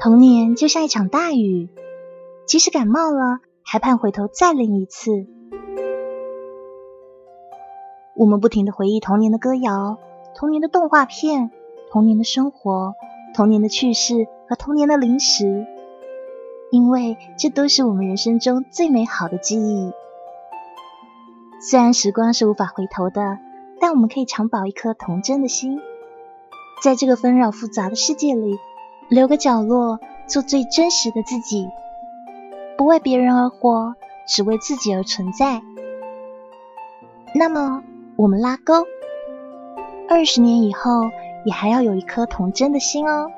[0.00, 1.68] 童年就像一场大雨，
[2.46, 5.26] 即使感冒了，还盼回头再淋一次。
[8.16, 9.98] 我们不停的回忆童年的歌谣、
[10.34, 11.50] 童年的动画片、
[11.90, 12.94] 童年的生活、
[13.34, 15.66] 童年的趣事和童年的零食，
[16.70, 19.92] 因为这都是我们人生中最美好的记忆。
[21.60, 23.38] 虽然时光是无法回头的，
[23.78, 25.78] 但我们可以常保一颗童真的心，
[26.82, 28.56] 在这个纷扰复杂的世界里。
[29.10, 31.68] 留个角落，做最真实的自己，
[32.78, 35.60] 不为别人而活，只为自己而存在。
[37.34, 37.82] 那么，
[38.14, 38.86] 我们拉钩，
[40.08, 41.10] 二十年以后
[41.44, 43.32] 也还要有一颗童真的心哦。